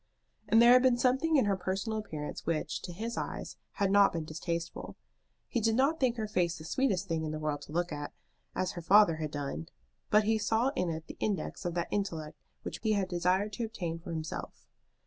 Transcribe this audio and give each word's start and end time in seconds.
And 0.49 0.59
there 0.59 0.73
had 0.73 0.81
been 0.81 0.97
something 0.97 1.35
in 1.35 1.45
her 1.45 1.55
personal 1.55 1.99
appearance 1.99 2.43
which, 2.47 2.81
to 2.81 2.91
his 2.91 3.17
eyes, 3.17 3.57
had 3.73 3.91
not 3.91 4.11
been 4.11 4.25
distasteful. 4.25 4.97
He 5.47 5.61
did 5.61 5.75
not 5.75 5.99
think 5.99 6.17
her 6.17 6.27
face 6.27 6.57
the 6.57 6.63
sweetest 6.65 7.07
thing 7.07 7.23
in 7.23 7.29
the 7.29 7.37
world 7.37 7.61
to 7.67 7.71
look 7.71 7.91
at, 7.93 8.11
as 8.55 8.71
her 8.71 8.81
father 8.81 9.17
had 9.17 9.29
done, 9.29 9.67
but 10.09 10.23
he 10.23 10.39
saw 10.39 10.69
in 10.69 10.89
it 10.89 11.05
the 11.05 11.17
index 11.19 11.65
of 11.65 11.75
that 11.75 11.87
intellect 11.91 12.41
which 12.63 12.79
he 12.81 12.93
had 12.93 13.09
desired 13.09 13.53
to 13.53 13.63
obtain 13.65 13.99
for 13.99 14.11
himself. 14.11 14.65